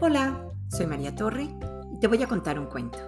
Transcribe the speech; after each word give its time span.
Hola, 0.00 0.48
soy 0.68 0.86
María 0.86 1.12
Torre 1.12 1.48
y 1.92 1.98
te 1.98 2.06
voy 2.06 2.22
a 2.22 2.28
contar 2.28 2.56
un 2.56 2.66
cuento. 2.66 2.98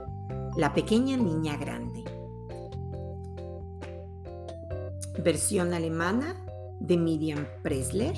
La 0.57 0.75
pequeña 0.75 1.17
niña 1.17 1.57
grande. 1.57 2.03
Versión 5.23 5.73
alemana 5.73 6.35
de 6.81 6.97
Miriam 6.97 7.47
Presler, 7.63 8.17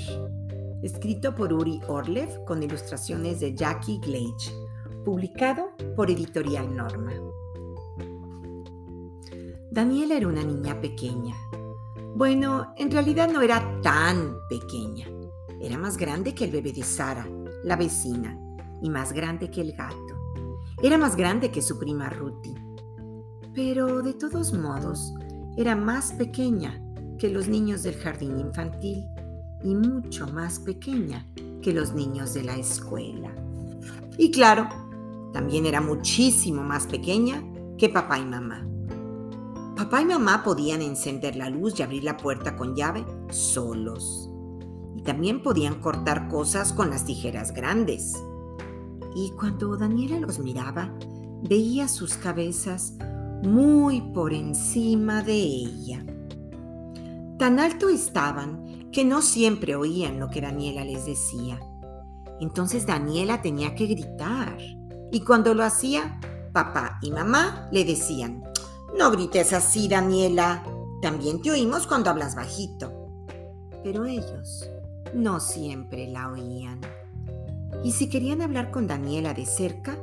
escrito 0.82 1.34
por 1.34 1.52
Uri 1.52 1.82
Orlev 1.86 2.46
con 2.46 2.62
ilustraciones 2.62 3.40
de 3.40 3.54
Jackie 3.54 4.00
Glage, 4.00 4.50
publicado 5.04 5.72
por 5.94 6.10
Editorial 6.10 6.74
Norma. 6.74 7.12
Daniela 9.70 10.16
era 10.16 10.28
una 10.28 10.44
niña 10.44 10.80
pequeña. 10.80 11.34
Bueno, 12.16 12.72
en 12.78 12.90
realidad 12.90 13.30
no 13.30 13.42
era 13.42 13.82
tan 13.82 14.34
pequeña. 14.48 15.06
Era 15.60 15.76
más 15.76 15.98
grande 15.98 16.34
que 16.34 16.46
el 16.46 16.50
bebé 16.52 16.72
de 16.72 16.82
Sara, 16.82 17.28
la 17.64 17.76
vecina, 17.76 18.38
y 18.82 18.90
más 18.90 19.12
grande 19.12 19.50
que 19.50 19.60
el 19.60 19.72
gato. 19.72 19.96
Era 20.82 20.98
más 20.98 21.16
grande 21.16 21.50
que 21.50 21.62
su 21.62 21.78
prima 21.78 22.10
Ruthie. 22.10 22.54
Pero 23.54 24.02
de 24.02 24.14
todos 24.14 24.52
modos, 24.52 25.14
era 25.56 25.76
más 25.76 26.12
pequeña 26.12 26.82
que 27.18 27.30
los 27.30 27.46
niños 27.48 27.82
del 27.82 27.94
jardín 27.94 28.40
infantil 28.40 29.06
y 29.62 29.74
mucho 29.74 30.26
más 30.26 30.58
pequeña 30.58 31.28
que 31.62 31.72
los 31.72 31.92
niños 31.92 32.34
de 32.34 32.42
la 32.42 32.56
escuela. 32.56 33.32
Y 34.18 34.30
claro, 34.30 34.68
también 35.32 35.66
era 35.66 35.80
muchísimo 35.80 36.62
más 36.62 36.86
pequeña 36.86 37.42
que 37.78 37.88
papá 37.88 38.18
y 38.18 38.24
mamá. 38.24 38.66
Papá 39.76 40.02
y 40.02 40.04
mamá 40.04 40.42
podían 40.44 40.82
encender 40.82 41.36
la 41.36 41.48
luz 41.48 41.78
y 41.78 41.82
abrir 41.82 42.04
la 42.04 42.16
puerta 42.16 42.56
con 42.56 42.74
llave 42.74 43.04
solos. 43.30 44.30
Y 44.96 45.02
también 45.02 45.42
podían 45.42 45.80
cortar 45.80 46.28
cosas 46.28 46.72
con 46.72 46.90
las 46.90 47.04
tijeras 47.04 47.52
grandes. 47.52 48.14
Y 49.14 49.32
cuando 49.38 49.76
Daniela 49.76 50.20
los 50.20 50.38
miraba, 50.38 50.92
veía 51.42 51.88
sus 51.88 52.14
cabezas 52.14 52.94
muy 53.42 54.00
por 54.12 54.32
encima 54.32 55.22
de 55.22 55.34
ella. 55.34 56.04
Tan 57.38 57.58
alto 57.58 57.88
estaban 57.88 58.90
que 58.92 59.04
no 59.04 59.22
siempre 59.22 59.74
oían 59.74 60.20
lo 60.20 60.28
que 60.28 60.40
Daniela 60.40 60.84
les 60.84 61.06
decía. 61.06 61.58
Entonces 62.40 62.86
Daniela 62.86 63.42
tenía 63.42 63.74
que 63.74 63.86
gritar. 63.86 64.56
Y 65.10 65.20
cuando 65.24 65.54
lo 65.54 65.64
hacía, 65.64 66.20
papá 66.52 66.98
y 67.02 67.10
mamá 67.10 67.68
le 67.72 67.84
decían, 67.84 68.42
no 68.96 69.10
grites 69.10 69.52
así, 69.52 69.88
Daniela. 69.88 70.62
También 71.00 71.40
te 71.42 71.50
oímos 71.50 71.86
cuando 71.86 72.10
hablas 72.10 72.36
bajito. 72.36 72.92
Pero 73.82 74.04
ellos 74.04 74.68
no 75.14 75.40
siempre 75.40 76.06
la 76.08 76.30
oían. 76.30 76.80
Y 77.84 77.92
si 77.92 78.08
querían 78.08 78.42
hablar 78.42 78.70
con 78.70 78.86
Daniela 78.86 79.34
de 79.34 79.46
cerca, 79.46 79.98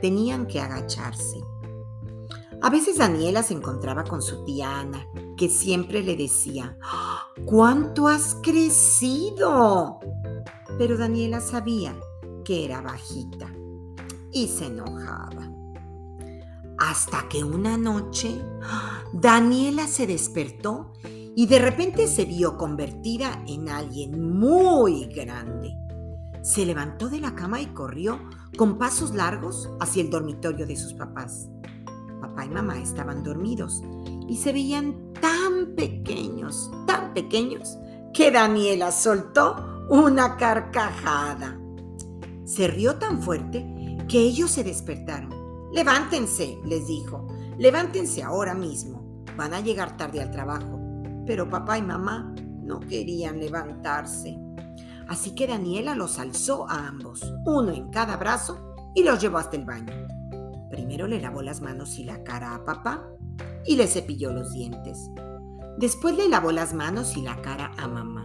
tenían 0.00 0.46
que 0.46 0.60
agacharse. 0.60 1.40
A 2.62 2.70
veces 2.70 2.96
Daniela 2.96 3.42
se 3.42 3.54
encontraba 3.54 4.04
con 4.04 4.22
su 4.22 4.44
tía 4.44 4.80
Ana, 4.80 5.06
que 5.36 5.48
siempre 5.48 6.02
le 6.02 6.16
decía, 6.16 6.78
¿cuánto 7.44 8.08
has 8.08 8.36
crecido? 8.36 9.98
Pero 10.78 10.96
Daniela 10.96 11.40
sabía 11.40 11.94
que 12.44 12.64
era 12.64 12.80
bajita 12.80 13.52
y 14.32 14.48
se 14.48 14.66
enojaba. 14.66 15.50
Hasta 16.78 17.28
que 17.28 17.44
una 17.44 17.76
noche 17.76 18.40
Daniela 19.12 19.86
se 19.86 20.06
despertó 20.06 20.92
y 21.36 21.46
de 21.46 21.58
repente 21.58 22.06
se 22.08 22.24
vio 22.24 22.56
convertida 22.56 23.44
en 23.46 23.68
alguien 23.68 24.38
muy 24.38 25.06
grande. 25.06 25.83
Se 26.44 26.64
levantó 26.64 27.08
de 27.08 27.20
la 27.20 27.34
cama 27.34 27.60
y 27.60 27.66
corrió 27.66 28.20
con 28.56 28.78
pasos 28.78 29.14
largos 29.14 29.68
hacia 29.80 30.02
el 30.02 30.10
dormitorio 30.10 30.66
de 30.66 30.76
sus 30.76 30.92
papás. 30.94 31.48
Papá 32.20 32.44
y 32.44 32.50
mamá 32.50 32.78
estaban 32.78 33.24
dormidos 33.24 33.82
y 34.28 34.36
se 34.36 34.52
veían 34.52 35.12
tan 35.20 35.74
pequeños, 35.74 36.70
tan 36.86 37.12
pequeños, 37.14 37.76
que 38.12 38.30
Daniela 38.30 38.92
soltó 38.92 39.86
una 39.90 40.36
carcajada. 40.36 41.58
Se 42.44 42.68
rió 42.68 42.96
tan 42.96 43.20
fuerte 43.20 43.66
que 44.06 44.20
ellos 44.20 44.50
se 44.50 44.62
despertaron 44.62 45.44
Levántense, 45.74 46.60
les 46.64 46.86
dijo, 46.86 47.26
levántense 47.58 48.22
ahora 48.22 48.54
mismo. 48.54 49.24
Van 49.36 49.54
a 49.54 49.60
llegar 49.60 49.96
tarde 49.96 50.20
al 50.20 50.30
trabajo. 50.30 50.80
Pero 51.26 51.50
papá 51.50 51.76
y 51.78 51.82
mamá 51.82 52.32
no 52.62 52.78
querían 52.78 53.40
levantarse. 53.40 54.38
Así 55.08 55.34
que 55.34 55.46
Daniela 55.46 55.94
los 55.94 56.18
alzó 56.18 56.68
a 56.68 56.88
ambos, 56.88 57.20
uno 57.44 57.72
en 57.72 57.90
cada 57.90 58.16
brazo, 58.16 58.74
y 58.94 59.02
los 59.02 59.20
llevó 59.20 59.38
hasta 59.38 59.56
el 59.56 59.64
baño. 59.64 59.92
Primero 60.70 61.06
le 61.06 61.20
lavó 61.20 61.42
las 61.42 61.60
manos 61.60 61.98
y 61.98 62.04
la 62.04 62.22
cara 62.24 62.54
a 62.54 62.64
papá 62.64 63.08
y 63.66 63.76
le 63.76 63.86
cepilló 63.86 64.32
los 64.32 64.52
dientes. 64.52 65.10
Después 65.78 66.16
le 66.16 66.28
lavó 66.28 66.52
las 66.52 66.74
manos 66.74 67.16
y 67.16 67.22
la 67.22 67.40
cara 67.42 67.72
a 67.76 67.88
mamá. 67.88 68.24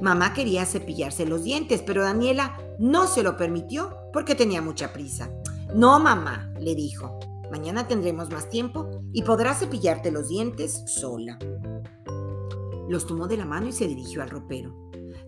Mamá 0.00 0.34
quería 0.34 0.66
cepillarse 0.66 1.26
los 1.26 1.44
dientes, 1.44 1.82
pero 1.82 2.02
Daniela 2.02 2.58
no 2.78 3.06
se 3.06 3.22
lo 3.22 3.36
permitió 3.36 3.96
porque 4.12 4.34
tenía 4.34 4.62
mucha 4.62 4.92
prisa. 4.92 5.30
No, 5.74 5.98
mamá, 6.00 6.52
le 6.60 6.74
dijo. 6.74 7.18
Mañana 7.50 7.86
tendremos 7.86 8.30
más 8.30 8.48
tiempo 8.48 8.88
y 9.12 9.22
podrás 9.22 9.60
cepillarte 9.60 10.10
los 10.10 10.28
dientes 10.28 10.82
sola. 10.86 11.38
Los 12.88 13.06
tomó 13.06 13.28
de 13.28 13.36
la 13.36 13.44
mano 13.44 13.68
y 13.68 13.72
se 13.72 13.86
dirigió 13.86 14.22
al 14.22 14.30
ropero. 14.30 14.83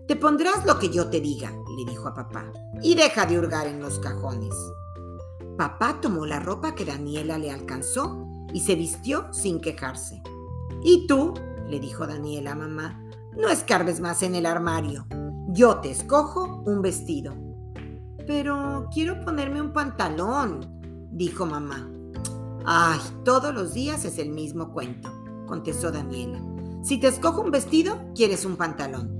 Te 0.07 0.15
pondrás 0.15 0.65
lo 0.65 0.79
que 0.79 0.89
yo 0.89 1.09
te 1.09 1.19
diga, 1.19 1.51
le 1.77 1.83
dijo 1.83 2.07
a 2.07 2.13
papá, 2.13 2.45
y 2.81 2.95
deja 2.95 3.25
de 3.25 3.37
hurgar 3.37 3.67
en 3.67 3.81
los 3.81 3.99
cajones. 3.99 4.55
Papá 5.57 5.99
tomó 5.99 6.25
la 6.25 6.39
ropa 6.39 6.75
que 6.75 6.85
Daniela 6.85 7.37
le 7.37 7.51
alcanzó 7.51 8.25
y 8.53 8.61
se 8.61 8.75
vistió 8.75 9.27
sin 9.33 9.59
quejarse. 9.59 10.21
¿Y 10.81 11.07
tú? 11.07 11.33
le 11.67 11.81
dijo 11.81 12.07
Daniela 12.07 12.53
a 12.53 12.55
mamá, 12.55 13.03
no 13.35 13.49
escarbes 13.49 13.99
más 13.99 14.23
en 14.23 14.35
el 14.35 14.45
armario. 14.45 15.05
Yo 15.49 15.79
te 15.81 15.91
escojo 15.91 16.63
un 16.65 16.81
vestido. 16.81 17.35
Pero 18.25 18.87
quiero 18.93 19.19
ponerme 19.25 19.61
un 19.61 19.73
pantalón, 19.73 20.79
dijo 21.11 21.45
mamá. 21.45 21.91
Ay, 22.65 22.99
todos 23.25 23.53
los 23.53 23.73
días 23.73 24.05
es 24.05 24.19
el 24.19 24.29
mismo 24.29 24.71
cuento, 24.71 25.09
contestó 25.47 25.91
Daniela. 25.91 26.39
Si 26.81 26.97
te 26.97 27.07
escojo 27.07 27.41
un 27.41 27.51
vestido, 27.51 27.99
quieres 28.15 28.45
un 28.45 28.55
pantalón. 28.55 29.16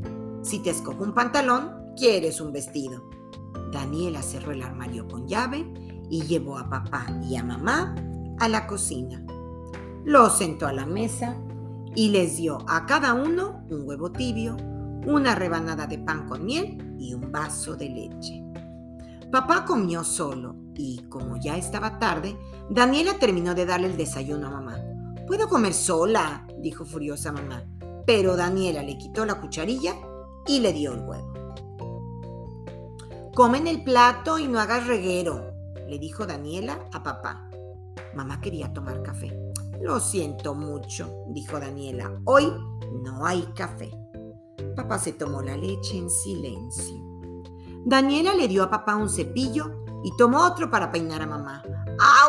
Si 0.47 0.59
te 0.59 0.69
escojo 0.69 1.03
un 1.03 1.13
pantalón, 1.13 1.93
quieres 1.97 2.39
un 2.39 2.53
vestido. 2.53 3.09
Daniela 3.73 4.21
cerró 4.21 4.53
el 4.53 4.61
armario 4.61 5.05
con 5.05 5.27
llave 5.27 5.69
y 6.09 6.21
llevó 6.21 6.57
a 6.57 6.69
papá 6.69 7.05
y 7.21 7.35
a 7.35 7.43
mamá 7.43 7.93
a 8.39 8.47
la 8.47 8.65
cocina. 8.65 9.21
Los 10.05 10.37
sentó 10.37 10.65
a 10.65 10.71
la 10.71 10.85
mesa 10.85 11.35
y 11.95 12.11
les 12.11 12.37
dio 12.37 12.59
a 12.65 12.85
cada 12.85 13.13
uno 13.13 13.65
un 13.69 13.85
huevo 13.85 14.09
tibio, 14.13 14.55
una 15.05 15.35
rebanada 15.35 15.85
de 15.85 15.99
pan 15.99 16.29
con 16.29 16.45
miel 16.45 16.95
y 16.97 17.13
un 17.13 17.29
vaso 17.29 17.75
de 17.75 17.89
leche. 17.89 18.41
Papá 19.29 19.65
comió 19.65 20.05
solo 20.05 20.55
y, 20.75 20.99
como 21.09 21.35
ya 21.35 21.57
estaba 21.57 21.99
tarde, 21.99 22.37
Daniela 22.69 23.19
terminó 23.19 23.53
de 23.53 23.65
darle 23.65 23.87
el 23.87 23.97
desayuno 23.97 24.47
a 24.47 24.51
mamá. 24.51 24.77
Puedo 25.27 25.49
comer 25.49 25.73
sola, 25.73 26.47
dijo 26.61 26.85
furiosa 26.85 27.33
mamá, 27.33 27.65
pero 28.05 28.37
Daniela 28.37 28.81
le 28.81 28.97
quitó 28.97 29.25
la 29.25 29.41
cucharilla 29.41 29.93
y 30.47 30.59
le 30.59 30.73
dio 30.73 30.93
el 30.93 31.01
huevo. 31.01 31.33
Come 33.35 33.59
en 33.59 33.67
el 33.67 33.83
plato 33.83 34.39
y 34.39 34.47
no 34.47 34.59
hagas 34.59 34.87
reguero, 34.87 35.53
le 35.87 35.99
dijo 35.99 36.25
Daniela 36.25 36.79
a 36.91 37.03
papá. 37.03 37.49
Mamá 38.15 38.41
quería 38.41 38.73
tomar 38.73 39.03
café. 39.03 39.31
Lo 39.81 39.99
siento 39.99 40.55
mucho, 40.55 41.23
dijo 41.29 41.59
Daniela. 41.59 42.19
Hoy 42.25 42.51
no 43.03 43.25
hay 43.25 43.43
café. 43.55 43.91
Papá 44.75 44.97
se 44.97 45.13
tomó 45.13 45.41
la 45.41 45.55
leche 45.55 45.97
en 45.97 46.09
silencio. 46.09 46.95
Daniela 47.85 48.33
le 48.33 48.47
dio 48.47 48.63
a 48.63 48.69
papá 48.69 48.95
un 48.95 49.09
cepillo 49.09 49.83
y 50.03 50.15
tomó 50.17 50.45
otro 50.45 50.69
para 50.71 50.91
peinar 50.91 51.21
a 51.21 51.27
mamá. 51.27 51.63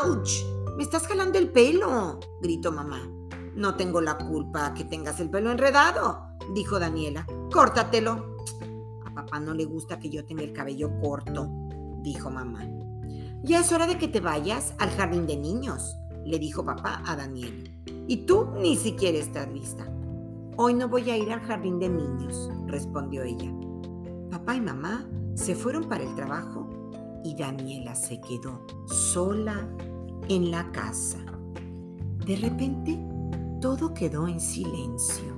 ¡Auch! 0.03 0.29
¡Me 0.77 0.83
estás 0.83 1.07
jalando 1.07 1.39
el 1.39 1.51
pelo! 1.51 2.21
gritó 2.41 2.71
mamá. 2.71 3.18
No 3.59 3.75
tengo 3.75 4.01
la 4.01 4.17
culpa 4.17 4.73
que 4.73 4.85
tengas 4.85 5.19
el 5.19 5.31
pelo 5.31 5.51
enredado, 5.51 6.29
dijo 6.55 6.79
Daniela. 6.79 7.27
Córtatelo. 7.53 8.37
A 9.05 9.13
papá 9.13 9.41
no 9.41 9.53
le 9.53 9.65
gusta 9.65 9.99
que 9.99 10.11
yo 10.11 10.25
tenga 10.25 10.45
el 10.45 10.53
cabello 10.53 10.97
corto, 11.01 11.51
dijo 12.01 12.31
mamá. 12.31 12.65
Ya 13.43 13.59
es 13.59 13.73
hora 13.73 13.89
de 13.89 13.99
que 13.99 14.07
te 14.07 14.21
vayas 14.21 14.75
al 14.79 14.91
jardín 14.91 15.27
de 15.27 15.37
niños, 15.37 15.97
le 16.25 16.39
dijo 16.39 16.65
papá 16.65 17.03
a 17.05 17.17
Daniela. 17.17 17.69
Y 18.07 18.27
tú 18.27 18.47
ni 18.61 18.77
siquiera 18.77 19.19
estás 19.19 19.53
lista. 19.53 19.93
Hoy 20.57 20.75
no 20.75 20.87
voy 20.87 21.11
a 21.11 21.17
ir 21.17 21.33
al 21.33 21.41
jardín 21.41 21.81
de 21.81 21.89
niños, 21.89 22.53
respondió 22.69 23.25
ella. 23.25 23.53
Papá 24.31 24.55
y 24.55 24.61
mamá 24.61 25.05
se 25.35 25.57
fueron 25.57 25.89
para 25.89 26.05
el 26.05 26.15
trabajo 26.15 26.71
y 27.25 27.35
Daniela 27.35 27.97
se 27.97 28.21
quedó 28.21 28.65
sola 28.87 29.69
en 30.29 30.53
la 30.53 30.71
casa. 30.71 31.19
De 32.25 32.37
repente, 32.37 33.08
todo 33.61 33.93
quedó 33.95 34.29
en 34.29 34.41
silencio. 34.41 35.37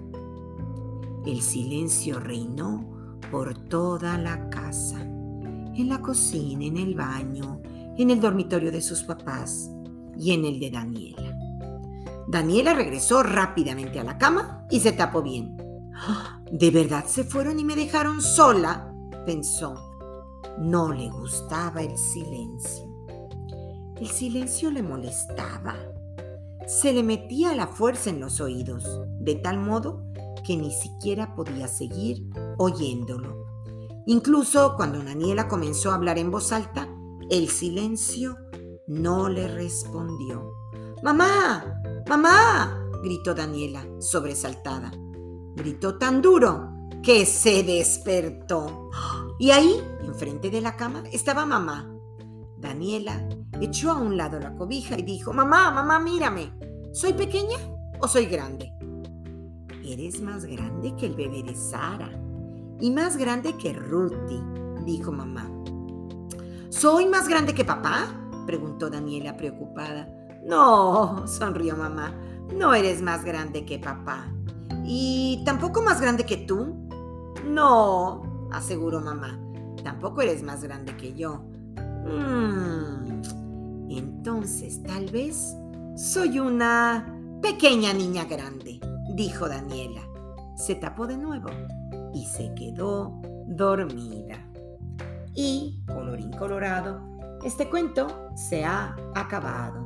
El 1.24 1.40
silencio 1.42 2.18
reinó 2.18 3.18
por 3.30 3.54
toda 3.68 4.18
la 4.18 4.48
casa. 4.50 5.00
en 5.00 5.88
la 5.88 6.02
cocina, 6.02 6.64
en 6.66 6.76
el 6.76 6.94
baño, 6.94 7.62
en 7.96 8.10
el 8.10 8.20
dormitorio 8.20 8.70
de 8.70 8.82
sus 8.82 9.02
papás 9.02 9.70
y 10.14 10.32
en 10.32 10.44
el 10.44 10.60
de 10.60 10.70
Daniela. 10.70 11.38
Daniela 12.28 12.74
regresó 12.74 13.22
rápidamente 13.22 13.98
a 13.98 14.04
la 14.04 14.18
cama 14.18 14.66
y 14.70 14.80
se 14.80 14.92
tapó 14.92 15.22
bien. 15.22 15.56
¿De 16.52 16.70
verdad 16.70 17.04
se 17.06 17.24
fueron 17.24 17.58
y 17.58 17.64
me 17.64 17.76
dejaron 17.76 18.20
sola? 18.20 18.92
pensó. 19.24 19.74
No 20.58 20.92
le 20.92 21.08
gustaba 21.08 21.82
el 21.82 21.96
silencio. 21.96 22.86
El 23.96 24.08
silencio 24.08 24.70
le 24.70 24.82
molestaba. 24.82 25.76
Se 26.70 26.92
le 26.92 27.02
metía 27.02 27.52
la 27.56 27.66
fuerza 27.66 28.10
en 28.10 28.20
los 28.20 28.40
oídos, 28.40 28.84
de 29.18 29.34
tal 29.34 29.58
modo 29.58 30.04
que 30.46 30.56
ni 30.56 30.70
siquiera 30.70 31.34
podía 31.34 31.66
seguir 31.66 32.24
oyéndolo. 32.58 33.44
Incluso 34.06 34.76
cuando 34.76 35.02
Daniela 35.02 35.48
comenzó 35.48 35.90
a 35.90 35.96
hablar 35.96 36.16
en 36.16 36.30
voz 36.30 36.52
alta, 36.52 36.88
el 37.28 37.48
silencio 37.48 38.36
no 38.86 39.28
le 39.28 39.48
respondió. 39.48 40.48
¡Mamá! 41.02 41.82
¡Mamá! 42.08 42.80
gritó 43.02 43.34
Daniela, 43.34 43.84
sobresaltada. 43.98 44.92
Gritó 45.56 45.98
tan 45.98 46.22
duro 46.22 46.70
que 47.02 47.26
se 47.26 47.64
despertó. 47.64 48.90
Y 49.40 49.50
ahí, 49.50 49.82
enfrente 50.02 50.50
de 50.50 50.60
la 50.60 50.76
cama, 50.76 51.02
estaba 51.10 51.44
mamá. 51.44 51.99
Daniela 52.60 53.28
echó 53.60 53.92
a 53.92 54.00
un 54.00 54.16
lado 54.16 54.38
la 54.38 54.54
cobija 54.54 54.98
y 54.98 55.02
dijo, 55.02 55.32
Mamá, 55.32 55.70
mamá, 55.70 55.98
mírame. 55.98 56.52
¿Soy 56.92 57.12
pequeña 57.12 57.56
o 58.00 58.08
soy 58.08 58.26
grande? 58.26 58.72
Eres 59.84 60.20
más 60.20 60.44
grande 60.44 60.94
que 60.96 61.06
el 61.06 61.14
bebé 61.14 61.42
de 61.42 61.54
Sara 61.54 62.10
y 62.80 62.90
más 62.90 63.16
grande 63.16 63.56
que 63.56 63.72
Ruthie, 63.72 64.42
dijo 64.84 65.12
mamá. 65.12 65.50
¿Soy 66.68 67.06
más 67.06 67.28
grande 67.28 67.54
que 67.54 67.64
papá? 67.64 68.08
preguntó 68.46 68.88
Daniela 68.88 69.36
preocupada. 69.36 70.08
No, 70.44 71.26
sonrió 71.26 71.76
mamá, 71.76 72.14
no 72.56 72.74
eres 72.74 73.02
más 73.02 73.24
grande 73.24 73.64
que 73.64 73.78
papá. 73.78 74.32
¿Y 74.84 75.42
tampoco 75.44 75.82
más 75.82 76.00
grande 76.00 76.24
que 76.24 76.38
tú? 76.38 76.88
No, 77.46 78.48
aseguró 78.50 79.00
mamá, 79.00 79.38
tampoco 79.84 80.22
eres 80.22 80.42
más 80.42 80.62
grande 80.62 80.96
que 80.96 81.14
yo. 81.14 81.44
Mm, 82.04 83.22
entonces 83.90 84.82
tal 84.82 85.06
vez 85.06 85.56
soy 85.96 86.38
una 86.38 87.06
pequeña 87.42 87.92
niña 87.92 88.24
grande, 88.24 88.80
dijo 89.14 89.48
Daniela. 89.48 90.02
Se 90.56 90.74
tapó 90.74 91.06
de 91.06 91.16
nuevo 91.16 91.48
y 92.14 92.24
se 92.26 92.54
quedó 92.54 93.20
dormida. 93.46 94.36
Y, 95.34 95.82
colorín 95.86 96.32
colorado, 96.32 97.00
este 97.44 97.68
cuento 97.68 98.28
se 98.34 98.64
ha 98.64 98.94
acabado. 99.14 99.84